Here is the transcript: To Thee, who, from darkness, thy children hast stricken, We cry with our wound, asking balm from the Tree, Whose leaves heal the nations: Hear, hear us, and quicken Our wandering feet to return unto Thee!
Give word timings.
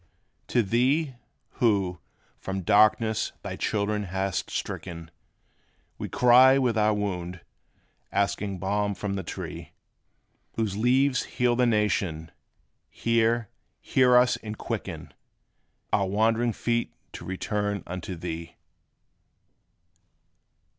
To 0.47 0.63
Thee, 0.63 1.13
who, 1.59 1.99
from 2.39 2.61
darkness, 2.63 3.33
thy 3.43 3.55
children 3.55 4.05
hast 4.05 4.49
stricken, 4.49 5.11
We 5.99 6.09
cry 6.09 6.57
with 6.57 6.75
our 6.75 6.95
wound, 6.95 7.41
asking 8.11 8.57
balm 8.57 8.95
from 8.95 9.13
the 9.13 9.21
Tree, 9.21 9.73
Whose 10.53 10.75
leaves 10.75 11.25
heal 11.25 11.55
the 11.55 11.67
nations: 11.67 12.31
Hear, 12.89 13.49
hear 13.79 14.17
us, 14.17 14.37
and 14.37 14.57
quicken 14.57 15.13
Our 15.93 16.07
wandering 16.07 16.53
feet 16.53 16.93
to 17.13 17.23
return 17.23 17.83
unto 17.85 18.15
Thee! 18.15 18.55